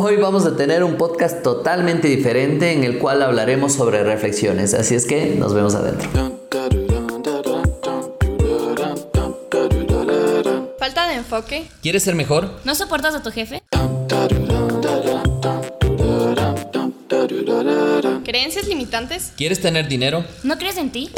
[0.00, 4.94] Hoy vamos a tener un podcast totalmente diferente en el cual hablaremos sobre reflexiones, así
[4.94, 6.08] es que nos vemos adentro.
[10.78, 11.66] Falta de enfoque.
[11.82, 12.48] ¿Quieres ser mejor?
[12.64, 13.60] ¿No soportas a tu jefe?
[18.24, 19.32] ¿Creencias limitantes?
[19.36, 20.24] ¿Quieres tener dinero?
[20.44, 21.10] ¿No crees en ti?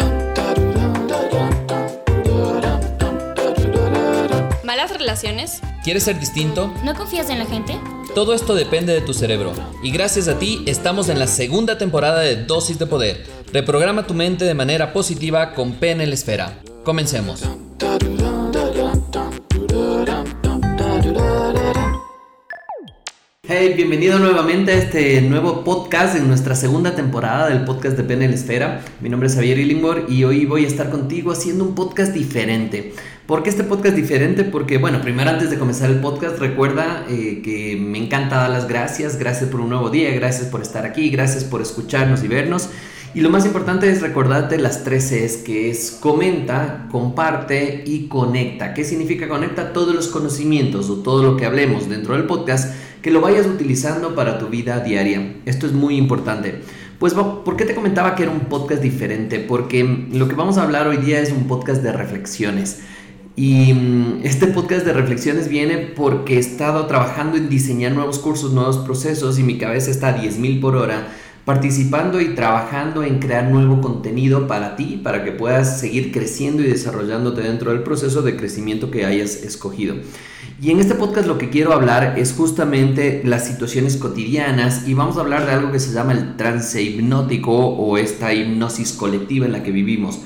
[4.65, 5.61] ¿Malas relaciones?
[5.85, 6.73] ¿Quieres ser distinto?
[6.83, 7.79] ¿No confías en la gente?
[8.14, 9.52] Todo esto depende de tu cerebro.
[9.84, 13.24] Y gracias a ti estamos en la segunda temporada de Dosis de Poder.
[13.52, 16.59] Reprograma tu mente de manera positiva con PNL Esfera.
[16.82, 17.45] Comencemos.
[23.52, 28.34] Hey, bienvenido nuevamente a este nuevo podcast en nuestra segunda temporada del podcast de PNL
[28.34, 28.80] Esfera.
[29.01, 32.92] Mi nombre es Javier Illingworth y hoy voy a estar contigo haciendo un podcast diferente.
[33.30, 34.43] ¿Por qué este podcast diferente?
[34.43, 38.66] Porque, bueno, primero antes de comenzar el podcast, recuerda eh, que me encanta dar las
[38.66, 39.21] gracias.
[39.21, 42.71] Gracias por un nuevo día, gracias por estar aquí, gracias por escucharnos y vernos.
[43.15, 48.74] Y lo más importante es recordarte las tres Cs, que es comenta, comparte y conecta.
[48.74, 49.73] ¿Qué significa conecta?
[49.73, 54.16] Todos los conocimientos o todo lo que hablemos dentro del podcast, que lo vayas utilizando
[54.16, 55.37] para tu vida diaria.
[55.47, 56.63] Esto es muy importante.
[56.99, 59.38] Pues, ¿por qué te comentaba que era un podcast diferente?
[59.38, 62.80] Porque lo que vamos a hablar hoy día es un podcast de reflexiones.
[63.36, 68.53] Y mm, este podcast de reflexiones viene porque he estado trabajando en diseñar nuevos cursos,
[68.53, 71.09] nuevos procesos y mi cabeza está a 10.000 por hora
[71.44, 76.66] participando y trabajando en crear nuevo contenido para ti, para que puedas seguir creciendo y
[76.66, 79.97] desarrollándote dentro del proceso de crecimiento que hayas escogido.
[80.62, 85.16] Y en este podcast lo que quiero hablar es justamente las situaciones cotidianas y vamos
[85.16, 89.53] a hablar de algo que se llama el trance hipnótico o esta hipnosis colectiva en
[89.53, 90.20] la que vivimos.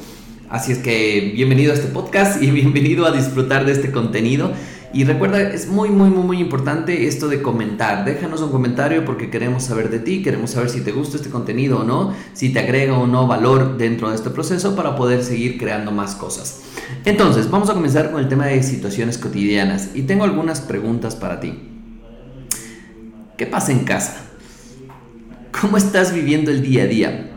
[0.55, 4.53] Así es que bienvenido a este podcast y bienvenido a disfrutar de este contenido.
[4.93, 8.05] Y recuerda, es muy, muy, muy, muy importante esto de comentar.
[8.05, 11.81] Déjanos un comentario porque queremos saber de ti, queremos saber si te gusta este contenido
[11.81, 15.59] o no, si te agrega o no valor dentro de este proceso para poder seguir
[15.59, 16.63] creando más cosas.
[17.05, 21.41] Entonces, vamos a comenzar con el tema de situaciones cotidianas y tengo algunas preguntas para
[21.41, 21.53] ti.
[23.37, 24.19] ¿Qué pasa en casa?
[25.61, 27.34] ¿Cómo estás viviendo el día a día?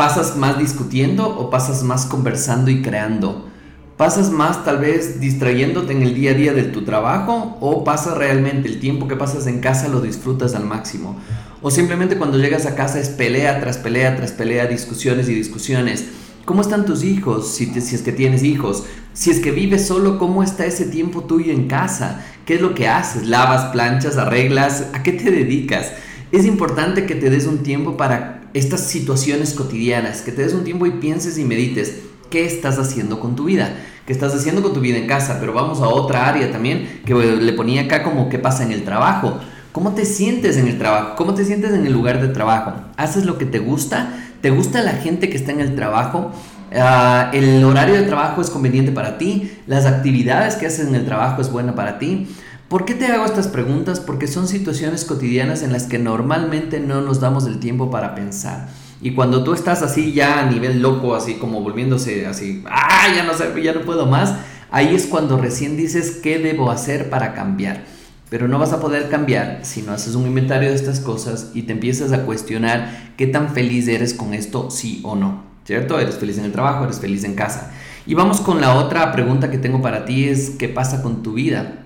[0.00, 3.50] ¿Pasas más discutiendo o pasas más conversando y creando?
[3.98, 8.16] ¿Pasas más tal vez distrayéndote en el día a día de tu trabajo o pasas
[8.16, 11.20] realmente el tiempo que pasas en casa lo disfrutas al máximo?
[11.60, 16.06] O simplemente cuando llegas a casa es pelea tras pelea tras pelea, discusiones y discusiones.
[16.46, 17.48] ¿Cómo están tus hijos?
[17.48, 18.84] Si, es que tienes hijos.
[19.12, 22.24] Si es que vives solo, ¿cómo está ese tiempo tuyo en casa?
[22.46, 23.28] ¿Qué es lo que haces?
[23.28, 24.86] ¿Lavas, planchas, arreglas?
[24.94, 25.92] ¿A qué te dedicas?
[26.32, 30.64] Es importante que te des un tiempo para estas situaciones cotidianas, que te des un
[30.64, 32.00] tiempo y pienses y medites
[32.30, 33.70] qué estás haciendo con tu vida,
[34.06, 37.14] qué estás haciendo con tu vida en casa, pero vamos a otra área también que
[37.14, 39.38] le ponía acá como qué pasa en el trabajo.
[39.72, 41.14] ¿Cómo te sientes en el trabajo?
[41.16, 42.72] ¿Cómo te sientes en el lugar de trabajo?
[42.96, 44.12] ¿Haces lo que te gusta?
[44.40, 46.32] ¿Te gusta la gente que está en el trabajo?
[46.74, 49.52] Ah, ¿El horario de trabajo es conveniente para ti?
[49.66, 52.28] ¿Las actividades que haces en el trabajo es buena para ti?
[52.70, 53.98] ¿Por qué te hago estas preguntas?
[53.98, 58.68] Porque son situaciones cotidianas en las que normalmente no nos damos el tiempo para pensar.
[59.02, 63.24] Y cuando tú estás así ya a nivel loco, así como volviéndose así, ah, ya
[63.24, 64.36] no sé, ya no puedo más,
[64.70, 67.82] ahí es cuando recién dices qué debo hacer para cambiar.
[68.28, 71.62] Pero no vas a poder cambiar si no haces un inventario de estas cosas y
[71.62, 75.42] te empiezas a cuestionar qué tan feliz eres con esto, sí o no.
[75.64, 75.98] ¿Cierto?
[75.98, 77.72] Eres feliz en el trabajo, eres feliz en casa.
[78.06, 81.32] Y vamos con la otra pregunta que tengo para ti es, ¿qué pasa con tu
[81.32, 81.80] vida?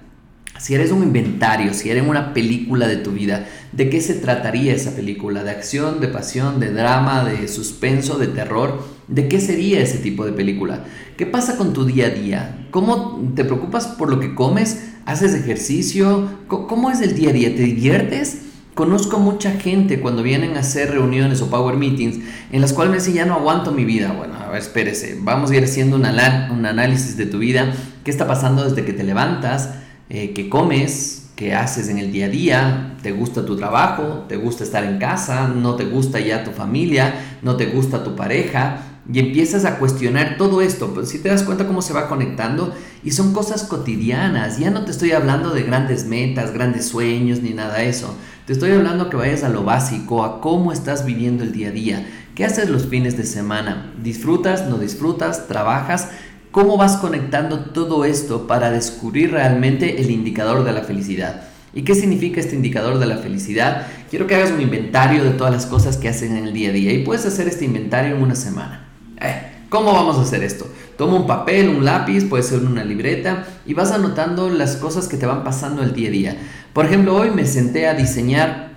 [0.58, 4.72] Si eres un inventario, si eres una película de tu vida, ¿de qué se trataría
[4.72, 5.42] esa película?
[5.42, 8.82] ¿De acción, de pasión, de drama, de suspenso, de terror?
[9.08, 10.84] ¿De qué sería ese tipo de película?
[11.16, 12.66] ¿Qué pasa con tu día a día?
[12.70, 14.92] ¿Cómo te preocupas por lo que comes?
[15.06, 16.28] ¿Haces ejercicio?
[16.46, 17.54] ¿Cómo es el día a día?
[17.54, 18.42] ¿Te diviertes?
[18.74, 22.20] Conozco mucha gente cuando vienen a hacer reuniones o power meetings
[22.50, 24.12] en las cuales me dicen ya no aguanto mi vida.
[24.12, 27.72] Bueno, a ver, espérese, vamos a ir haciendo un, un análisis de tu vida.
[28.04, 29.83] ¿Qué está pasando desde que te levantas?
[30.08, 34.36] Eh, qué comes, qué haces en el día a día, te gusta tu trabajo, te
[34.36, 38.94] gusta estar en casa, no te gusta ya tu familia, no te gusta tu pareja,
[39.12, 42.74] y empiezas a cuestionar todo esto, pues si te das cuenta cómo se va conectando
[43.02, 47.50] y son cosas cotidianas, ya no te estoy hablando de grandes metas, grandes sueños ni
[47.50, 51.44] nada de eso, te estoy hablando que vayas a lo básico, a cómo estás viviendo
[51.44, 56.08] el día a día, qué haces los fines de semana, disfrutas, no disfrutas, trabajas,
[56.54, 61.48] ¿Cómo vas conectando todo esto para descubrir realmente el indicador de la felicidad?
[61.74, 63.88] ¿Y qué significa este indicador de la felicidad?
[64.08, 66.72] Quiero que hagas un inventario de todas las cosas que hacen en el día a
[66.72, 68.86] día y puedes hacer este inventario en una semana.
[69.20, 70.68] Eh, ¿Cómo vamos a hacer esto?
[70.96, 75.16] Toma un papel, un lápiz, puede ser una libreta y vas anotando las cosas que
[75.16, 76.36] te van pasando el día a día.
[76.72, 78.74] Por ejemplo, hoy me senté a diseñar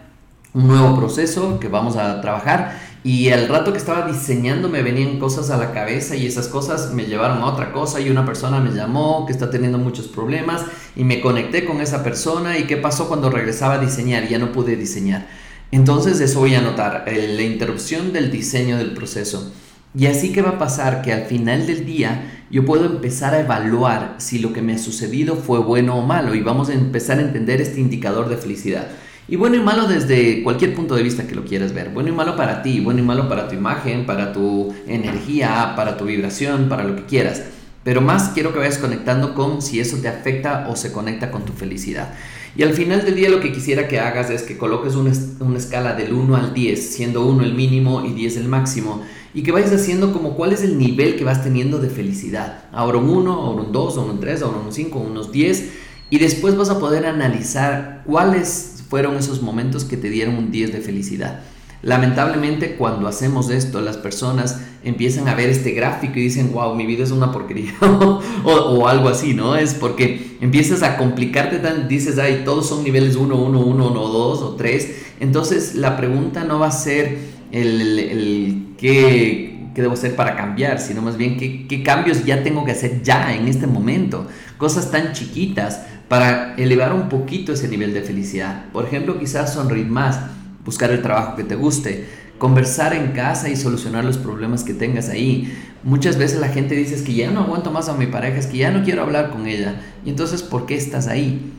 [0.56, 5.20] un nuevo proceso que vamos a trabajar y al rato que estaba diseñando me venían
[5.20, 8.60] cosas a la cabeza y esas cosas me llevaron a otra cosa y una persona
[8.60, 10.64] me llamó que está teniendo muchos problemas
[10.96, 14.52] y me conecté con esa persona y qué pasó cuando regresaba a diseñar ya no
[14.52, 15.28] pude diseñar.
[15.72, 19.52] Entonces eso voy a anotar, eh, la interrupción del diseño del proceso.
[19.96, 23.40] Y así que va a pasar que al final del día yo puedo empezar a
[23.40, 27.20] evaluar si lo que me ha sucedido fue bueno o malo y vamos a empezar
[27.20, 28.88] a entender este indicador de felicidad.
[29.29, 31.89] Y bueno y malo desde cualquier punto de vista que lo quieras ver.
[31.89, 35.97] Bueno y malo para ti, bueno y malo para tu imagen, para tu energía, para
[35.97, 37.44] tu vibración, para lo que quieras.
[37.83, 41.44] Pero más quiero que vayas conectando con si eso te afecta o se conecta con
[41.44, 42.13] tu felicidad.
[42.56, 45.57] Y al final del día lo que quisiera que hagas es que coloques una, una
[45.57, 49.03] escala del 1 al 10, siendo 1 el mínimo y 10 el máximo,
[49.33, 52.63] y que vayas haciendo como cuál es el nivel que vas teniendo de felicidad.
[52.71, 55.69] Ahora un 1, ahora un 2, ahora un 3, ahora un 5, unos 10,
[56.09, 60.74] y después vas a poder analizar cuáles fueron esos momentos que te dieron un 10
[60.74, 61.42] de felicidad.
[61.84, 66.88] Lamentablemente cuando hacemos esto las personas empiezan a ver este gráfico y dicen, wow, mi
[66.88, 67.74] vida es una porquería
[68.44, 69.56] o, algo así, ¿no?
[69.56, 74.07] Es porque empiezas a complicarte tan, dices, ay, todos son niveles 1, 1, 1, 1,
[74.07, 74.92] 2 o 3.
[75.19, 77.18] Entonces la pregunta no va a ser
[77.51, 82.72] el, qué, qué, debo hacer para cambiar, sino más bien qué cambios ya tengo que
[82.72, 84.25] hacer ya en este momento.
[84.57, 88.65] Cosas tan chiquitas para elevar un poquito ese nivel de felicidad.
[88.71, 90.19] Por ejemplo, quizás sonreír más,
[90.63, 92.07] buscar el trabajo que te guste,
[92.38, 95.54] conversar en casa y solucionar los problemas que tengas ahí.
[95.83, 98.57] Muchas veces la gente dice que ya no aguanto más a mi pareja, es que
[98.57, 99.81] ya no quiero hablar con ella.
[100.06, 101.51] Y entonces, ¿por qué estás ahí?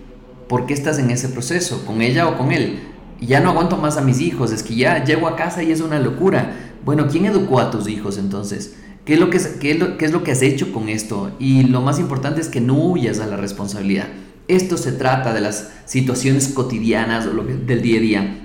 [0.48, 1.84] ¿Por qué estás en ese proceso?
[1.84, 2.78] ¿Con ella o con él?
[3.20, 5.80] ya no aguanto más a mis hijos, es que ya llego a casa y es
[5.80, 6.52] una locura.
[6.84, 8.76] Bueno, ¿quién educó a tus hijos entonces?
[9.04, 11.30] ¿Qué es lo que, es lo, qué es lo que has hecho con esto?
[11.38, 14.06] Y lo más importante es que no huyas a la responsabilidad.
[14.48, 17.26] Esto se trata de las situaciones cotidianas
[17.66, 18.44] del día a día.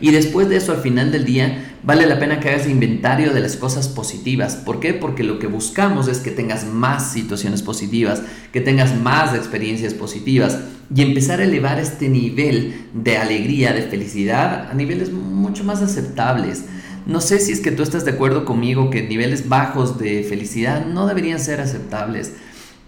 [0.00, 3.40] Y después de eso, al final del día, vale la pena que hagas inventario de
[3.40, 4.54] las cosas positivas.
[4.54, 4.94] ¿Por qué?
[4.94, 8.22] Porque lo que buscamos es que tengas más situaciones positivas,
[8.52, 10.58] que tengas más experiencias positivas
[10.94, 16.64] y empezar a elevar este nivel de alegría, de felicidad a niveles mucho más aceptables.
[17.06, 20.86] No sé si es que tú estás de acuerdo conmigo que niveles bajos de felicidad
[20.86, 22.34] no deberían ser aceptables.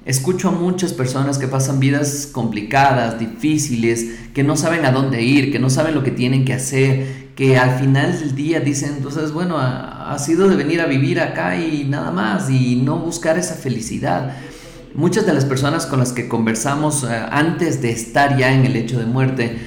[0.06, 5.52] Escucho a muchas personas que pasan vidas complicadas, difíciles, que no saben a dónde ir,
[5.52, 9.32] que no saben lo que tienen que hacer, que al final del día dicen, entonces,
[9.32, 13.55] bueno, ha, sido de venir a vivir acá y nada más, y no buscar esa
[13.55, 14.37] felicidad.
[14.94, 18.76] Muchas de las personas con las que conversamos eh, antes de estar ya en el
[18.76, 19.58] hecho de muerte,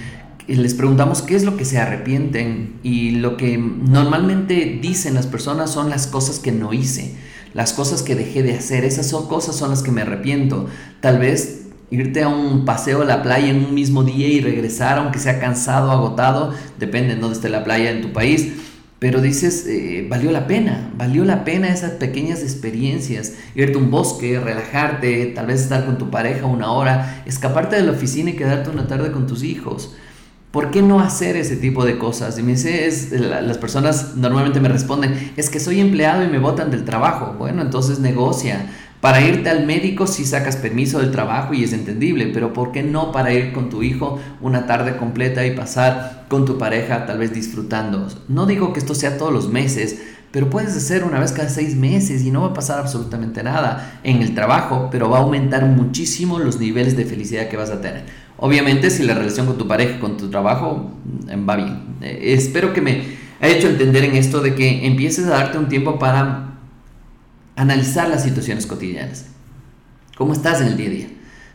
[0.48, 5.70] les preguntamos qué es lo que se arrepienten y lo que normalmente dicen las personas
[5.70, 7.16] son las cosas que no hice
[7.54, 10.68] las cosas que dejé de hacer, esas son cosas son las que me arrepiento.
[11.02, 14.98] Tal vez irte a un paseo a la playa en un mismo día y regresar,
[14.98, 18.54] aunque sea cansado, agotado, depende de dónde esté la playa en tu país.
[18.98, 23.92] Pero dices, eh, valió la pena, valió la pena esas pequeñas experiencias, irte a un
[23.92, 28.38] bosque, relajarte, tal vez estar con tu pareja una hora, escaparte de la oficina y
[28.38, 29.94] quedarte una tarde con tus hijos.
[30.54, 32.38] ¿Por qué no hacer ese tipo de cosas?
[32.38, 36.70] Y me dice, las personas normalmente me responden, es que soy empleado y me botan
[36.70, 37.34] del trabajo.
[37.40, 38.68] Bueno, entonces negocia.
[39.02, 42.84] Para irte al médico si sacas permiso del trabajo y es entendible, pero ¿por qué
[42.84, 47.18] no para ir con tu hijo una tarde completa y pasar con tu pareja tal
[47.18, 48.08] vez disfrutando?
[48.28, 51.76] No digo que esto sea todos los meses, pero puedes hacer una vez cada seis
[51.76, 55.66] meses y no va a pasar absolutamente nada en el trabajo, pero va a aumentar
[55.66, 58.04] muchísimo los niveles de felicidad que vas a tener.
[58.46, 61.80] Obviamente, si la relación con tu pareja, con tu trabajo, mm, va bien.
[62.02, 63.04] Eh, espero que me
[63.40, 66.56] haya hecho entender en esto de que empieces a darte un tiempo para
[67.56, 69.28] analizar las situaciones cotidianas.
[70.18, 71.08] ¿Cómo estás en el día a día?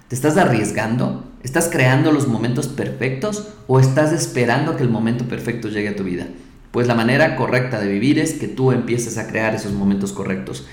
[0.08, 1.30] ¿Te estás arriesgando?
[1.42, 6.04] ¿Estás creando los momentos perfectos o estás esperando que el momento perfecto llegue a tu
[6.04, 6.28] vida?
[6.70, 10.66] Pues la manera correcta de vivir es que tú empieces a crear esos momentos correctos.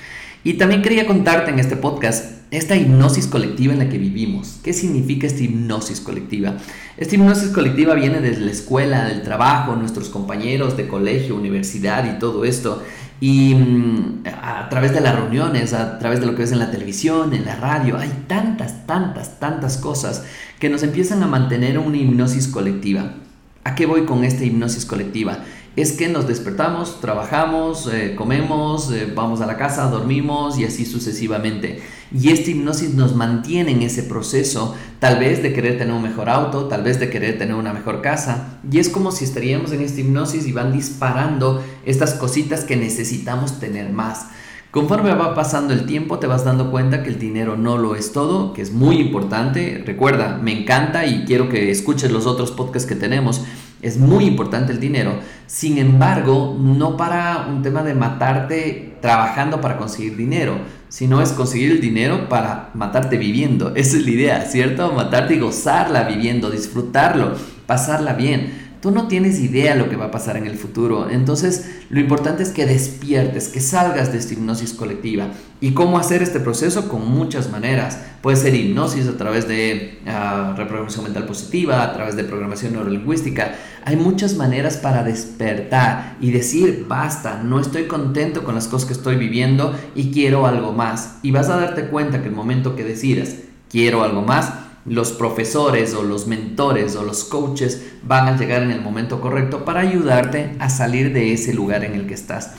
[0.45, 4.59] Y también quería contarte en este podcast esta hipnosis colectiva en la que vivimos.
[4.63, 6.57] ¿Qué significa esta hipnosis colectiva?
[6.97, 12.19] Esta hipnosis colectiva viene desde la escuela, del trabajo, nuestros compañeros de colegio, universidad y
[12.19, 12.83] todo esto.
[13.19, 16.69] Y mm, a través de las reuniones, a través de lo que ves en la
[16.69, 20.25] televisión, en la radio, hay tantas, tantas, tantas cosas
[20.59, 23.15] que nos empiezan a mantener una hipnosis colectiva.
[23.63, 25.39] ¿A qué voy con esta hipnosis colectiva?
[25.75, 30.85] Es que nos despertamos, trabajamos, eh, comemos, eh, vamos a la casa, dormimos y así
[30.85, 31.81] sucesivamente.
[32.13, 36.29] Y esta hipnosis nos mantiene en ese proceso, tal vez de querer tener un mejor
[36.29, 38.59] auto, tal vez de querer tener una mejor casa.
[38.71, 43.59] Y es como si estaríamos en esta hipnosis y van disparando estas cositas que necesitamos
[43.59, 44.27] tener más
[44.75, 48.11] Conforme va pasando el tiempo te vas dando cuenta que el dinero no lo es
[48.11, 49.81] todo, que es muy importante.
[49.85, 53.45] Recuerda, me encanta y quiero que escuches los otros podcasts que tenemos.
[53.81, 55.13] Es muy importante el dinero.
[55.47, 60.57] Sin embargo, no para un tema de matarte trabajando para conseguir dinero,
[60.89, 63.73] sino es conseguir el dinero para matarte viviendo.
[63.75, 64.91] Esa es la idea, ¿cierto?
[64.91, 67.35] Matarte y gozarla viviendo, disfrutarlo,
[67.67, 71.09] pasarla bien tú no tienes idea lo que va a pasar en el futuro.
[71.09, 75.29] Entonces, lo importante es que despiertes, que salgas de esta hipnosis colectiva.
[75.59, 76.87] ¿Y cómo hacer este proceso?
[76.87, 77.99] Con muchas maneras.
[78.21, 83.55] Puede ser hipnosis a través de ah, reprogramación mental positiva, a través de programación neurolingüística.
[83.85, 88.93] Hay muchas maneras para despertar y decir, basta, no estoy contento con las cosas que
[88.93, 91.17] estoy viviendo y quiero algo más.
[91.23, 93.33] Y vas a darte cuenta que el momento que decidas,
[93.67, 94.53] quiero algo más,
[94.85, 99.65] los profesores o los mentores o los coaches van a llegar en el momento correcto
[99.65, 102.53] para ayudarte a salir de ese lugar en el que estás.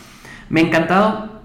[0.48, 1.36] Me ha encantado.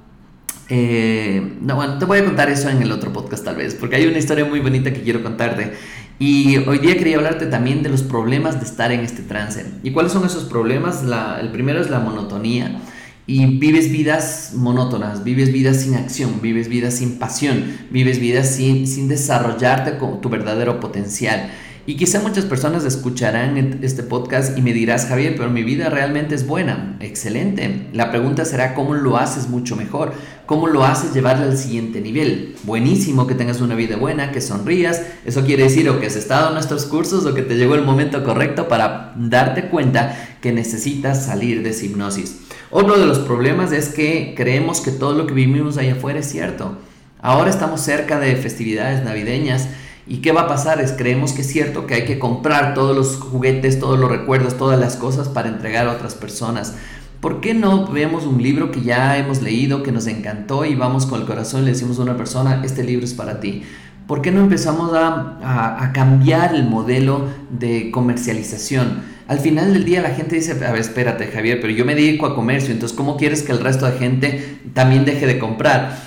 [0.70, 3.98] Eh, no, bueno, te voy a contar eso en el otro podcast tal vez, porque
[3.98, 5.74] hay una historia muy bonita que quiero contarte.
[6.18, 9.66] Y hoy día quería hablarte también de los problemas de estar en este trance.
[9.84, 11.04] ¿Y cuáles son esos problemas?
[11.42, 12.80] el primero es la monotonía
[13.28, 18.88] y vives vidas monótonas, vives vidas sin acción, vives vidas sin pasión, vives vidas sin,
[18.88, 21.51] sin desarrollarte con tu verdadero potencial.
[21.88, 26.36] Y quizá muchas personas escucharán este podcast y me dirás, Javier, pero mi vida realmente
[26.36, 27.88] es buena, excelente.
[27.92, 30.13] La pregunta será cómo lo haces mucho mejor,
[30.46, 32.56] cómo lo haces llevarle al siguiente nivel.
[32.63, 35.01] Buenísimo que tengas una vida buena, que sonrías.
[35.25, 37.84] Eso quiere decir o que has estado en nuestros cursos o que te llegó el
[37.84, 42.42] momento correcto para darte cuenta que necesitas salir de esa hipnosis.
[42.74, 46.30] Otro de los problemas es que creemos que todo lo que vivimos allá afuera es
[46.30, 46.78] cierto.
[47.22, 49.68] Ahora estamos cerca de festividades navideñas
[50.08, 50.80] y ¿qué va a pasar?
[50.80, 54.58] Es creemos que es cierto que hay que comprar todos los juguetes, todos los recuerdos,
[54.58, 56.75] todas las cosas para entregar a otras personas.
[57.20, 61.06] ¿Por qué no vemos un libro que ya hemos leído, que nos encantó y vamos
[61.06, 63.63] con el corazón y le decimos a una persona, este libro es para ti?
[64.08, 69.11] ¿Por qué no empezamos a, a cambiar el modelo de comercialización?
[69.28, 72.25] Al final del día la gente dice, a ver, espérate Javier, pero yo me dedico
[72.25, 75.98] a comercio, entonces ¿cómo quieres que el resto de gente también deje de comprar?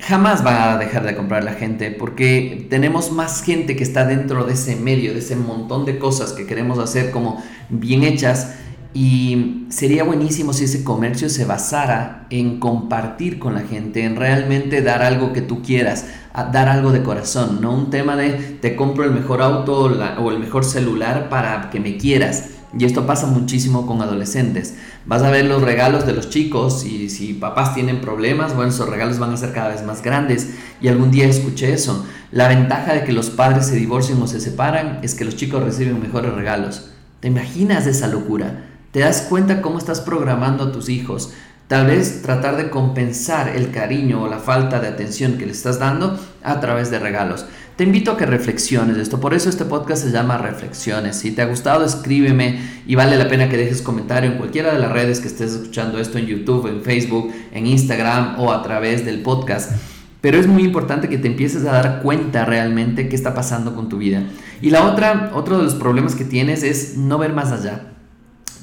[0.00, 4.44] Jamás va a dejar de comprar la gente porque tenemos más gente que está dentro
[4.44, 8.54] de ese medio, de ese montón de cosas que queremos hacer como bien hechas
[8.94, 14.82] y sería buenísimo si ese comercio se basara en compartir con la gente, en realmente
[14.82, 16.06] dar algo que tú quieras,
[16.52, 18.30] dar algo de corazón, no un tema de
[18.62, 22.50] te compro el mejor auto o el mejor celular para que me quieras.
[22.76, 24.76] Y esto pasa muchísimo con adolescentes.
[25.06, 28.88] Vas a ver los regalos de los chicos y si papás tienen problemas, bueno, esos
[28.88, 30.50] regalos van a ser cada vez más grandes.
[30.80, 32.04] Y algún día escuché eso.
[32.32, 35.62] La ventaja de que los padres se divorcien o se separan es que los chicos
[35.62, 36.90] reciben mejores regalos.
[37.20, 38.73] ¿Te imaginas esa locura?
[38.94, 41.32] ¿Te das cuenta cómo estás programando a tus hijos?
[41.66, 45.80] Tal vez tratar de compensar el cariño o la falta de atención que le estás
[45.80, 47.44] dando a través de regalos.
[47.74, 51.16] Te invito a que reflexiones esto, por eso este podcast se llama Reflexiones.
[51.16, 54.78] Si te ha gustado, escríbeme y vale la pena que dejes comentario en cualquiera de
[54.78, 59.04] las redes que estés escuchando esto en YouTube, en Facebook, en Instagram o a través
[59.04, 59.72] del podcast.
[60.20, 63.88] Pero es muy importante que te empieces a dar cuenta realmente qué está pasando con
[63.88, 64.22] tu vida.
[64.62, 67.93] Y la otra, otro de los problemas que tienes es no ver más allá.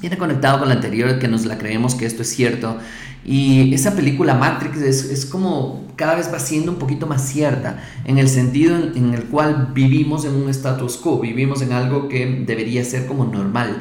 [0.02, 2.76] Viene conectado con la anterior, que nos la creemos que esto es cierto.
[3.24, 8.18] Y esa película Matrix es, como cada vez va siendo un poquito más cierta, en
[8.18, 12.42] el sentido en, en, el cual vivimos en un status quo, vivimos en algo que
[12.44, 13.80] debería ser como normal.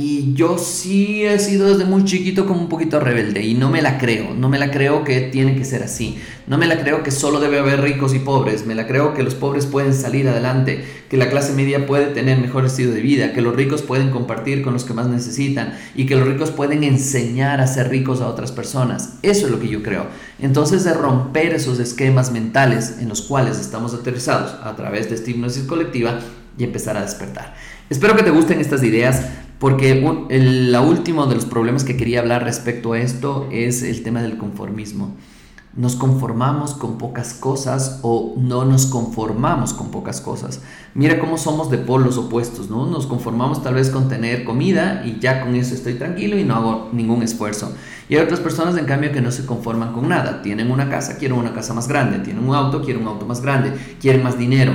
[0.00, 3.82] Y yo sí he sido desde muy chiquito como un poquito rebelde y no me
[3.82, 7.02] la creo, no me la creo que tiene que ser así, no me la creo
[7.02, 10.28] que solo debe haber ricos y pobres, me la creo que los pobres pueden salir
[10.28, 14.10] adelante, que la clase media puede tener mejor estilo de vida, que los ricos pueden
[14.10, 18.20] compartir con los que más necesitan y que los ricos pueden enseñar a ser ricos
[18.20, 19.14] a otras personas.
[19.22, 20.06] Eso es lo que yo creo.
[20.38, 25.28] Entonces de romper esos esquemas mentales en los cuales estamos aterrizados a través de esta
[25.32, 26.20] hipnosis colectiva
[26.56, 27.56] y empezar a despertar.
[27.90, 29.22] Espero que te gusten estas ideas.
[29.58, 29.90] Porque
[30.28, 34.38] el último de los problemas que quería hablar respecto a esto es el tema del
[34.38, 35.16] conformismo.
[35.74, 40.60] Nos conformamos con pocas cosas o no nos conformamos con pocas cosas.
[40.94, 42.86] Mira cómo somos de polos opuestos, ¿no?
[42.86, 46.54] Nos conformamos tal vez con tener comida y ya con eso estoy tranquilo y no
[46.54, 47.72] hago ningún esfuerzo.
[48.08, 50.40] Y hay otras personas, en cambio, que no se conforman con nada.
[50.40, 52.20] Tienen una casa, quieren una casa más grande.
[52.20, 53.72] Tienen un auto, quieren un auto más grande.
[54.00, 54.72] Quieren más dinero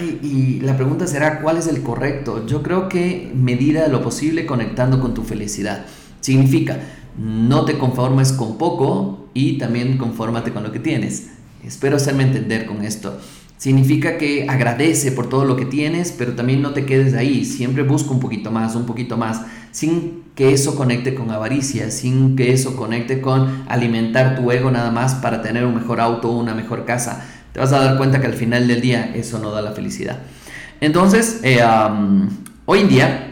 [0.00, 2.46] y la pregunta será, ¿cuál es el correcto?
[2.46, 5.86] Yo creo que medida lo posible conectando con tu felicidad.
[6.20, 6.78] Significa,
[7.18, 11.28] no te conformes con poco y también confórmate con lo que tienes.
[11.64, 13.18] Espero hacerme entender con esto.
[13.56, 17.44] Significa que agradece por todo lo que tienes, pero también no te quedes ahí.
[17.44, 22.36] Siempre busca un poquito más, un poquito más, sin que eso conecte con avaricia, sin
[22.36, 26.38] que eso conecte con alimentar tu ego nada más para tener un mejor auto o
[26.38, 27.26] una mejor casa.
[27.52, 30.18] Te vas a dar cuenta que al final del día eso no da la felicidad.
[30.80, 31.60] Entonces, eh,
[32.66, 33.28] hoy en día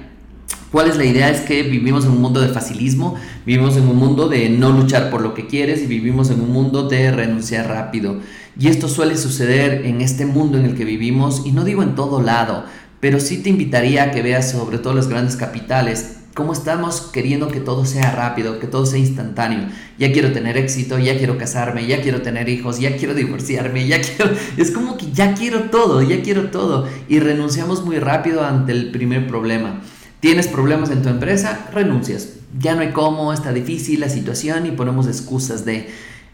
[0.76, 1.30] ¿Cuál es la idea?
[1.30, 3.14] Es que vivimos en un mundo de facilismo,
[3.46, 6.52] vivimos en un mundo de no luchar por lo que quieres y vivimos en un
[6.52, 8.18] mundo de renunciar rápido.
[8.58, 11.94] Y esto suele suceder en este mundo en el que vivimos, y no digo en
[11.94, 12.64] todo lado,
[13.00, 17.48] pero sí te invitaría a que veas sobre todo las grandes capitales, cómo estamos queriendo
[17.48, 19.70] que todo sea rápido, que todo sea instantáneo.
[19.98, 24.02] Ya quiero tener éxito, ya quiero casarme, ya quiero tener hijos, ya quiero divorciarme, ya
[24.02, 24.32] quiero...
[24.58, 26.86] Es como que ya quiero todo, ya quiero todo.
[27.08, 29.80] Y renunciamos muy rápido ante el primer problema.
[30.20, 32.34] Tienes problemas en tu empresa, renuncias.
[32.60, 35.88] Ya no hay cómo, está difícil la situación y ponemos excusas de...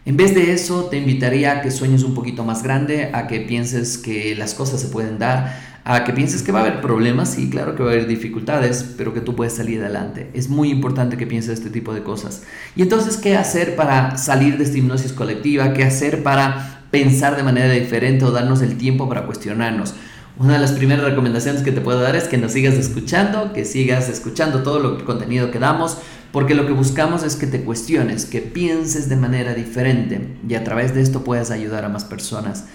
[0.05, 3.39] En vez de eso, te invitaría a que sueñes un poquito más grande, a que
[3.39, 7.31] pienses que las cosas se pueden dar, a que pienses que va a haber problemas,
[7.31, 10.29] sí, claro que va a haber dificultades, pero que tú puedes salir adelante.
[10.33, 12.43] Es muy importante que pienses este tipo de cosas.
[12.75, 15.73] Y entonces, ¿qué hacer para salir de esta hipnosis colectiva?
[15.73, 19.93] ¿Qué hacer para pensar de manera diferente o darnos el tiempo para cuestionarnos?
[20.37, 23.65] Una de las primeras recomendaciones que te puedo dar es que nos sigas escuchando, que
[23.65, 25.97] sigas escuchando todo el contenido que damos,
[26.31, 30.63] porque lo que buscamos es que te cuestiones, que pienses de manera diferente y a
[30.63, 32.65] través de esto puedas ayudar a más personas.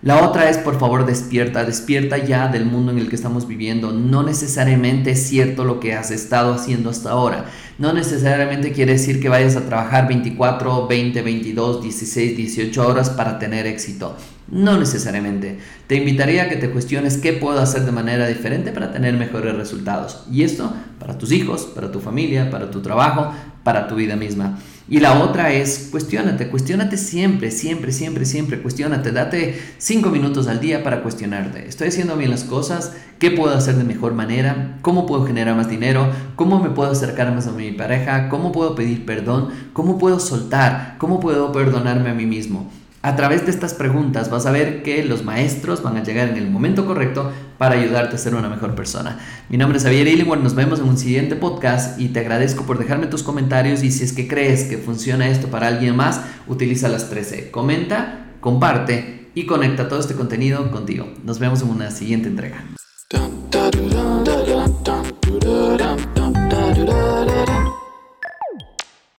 [0.00, 3.90] La otra es, por favor, despierta, despierta ya del mundo en el que estamos viviendo.
[3.90, 7.46] No necesariamente es cierto lo que has estado haciendo hasta ahora.
[7.78, 13.40] No necesariamente quiere decir que vayas a trabajar 24, 20, 22, 16, 18 horas para
[13.40, 14.14] tener éxito.
[14.48, 15.58] No necesariamente.
[15.88, 19.56] Te invitaría a que te cuestiones qué puedo hacer de manera diferente para tener mejores
[19.56, 20.22] resultados.
[20.30, 23.32] Y esto para tus hijos, para tu familia, para tu trabajo,
[23.64, 24.60] para tu vida misma.
[24.90, 30.60] Y la otra es, cuestionate, cuestionate siempre, siempre, siempre, siempre, cuestionate, date cinco minutos al
[30.60, 31.68] día para cuestionarte.
[31.68, 32.94] ¿Estoy haciendo bien las cosas?
[33.18, 34.78] ¿Qué puedo hacer de mejor manera?
[34.80, 36.10] ¿Cómo puedo generar más dinero?
[36.36, 38.30] ¿Cómo me puedo acercar más a mi pareja?
[38.30, 39.48] ¿Cómo puedo pedir perdón?
[39.74, 40.96] ¿Cómo puedo soltar?
[40.96, 42.70] ¿Cómo puedo perdonarme a mí mismo?
[43.00, 46.36] A través de estas preguntas vas a ver que los maestros van a llegar en
[46.36, 49.20] el momento correcto para ayudarte a ser una mejor persona.
[49.48, 52.76] Mi nombre es Javier Illingworth, nos vemos en un siguiente podcast y te agradezco por
[52.76, 56.88] dejarme tus comentarios y si es que crees que funciona esto para alguien más, utiliza
[56.88, 57.52] las 13.
[57.52, 61.06] Comenta, comparte y conecta todo este contenido contigo.
[61.22, 62.64] Nos vemos en una siguiente entrega.